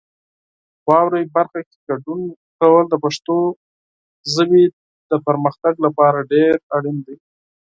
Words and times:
واورئ 0.87 1.25
برخه 1.35 1.59
کې 1.69 1.77
ګډون 1.87 2.21
کول 2.59 2.83
د 2.89 2.95
پښتو 3.03 3.35
ژبې 4.33 4.63
د 5.11 5.13
پرمختګ 5.27 5.73
لپاره 5.85 6.27
ډېر 6.33 6.53
اړین 6.77 6.97
دی. 7.05 7.17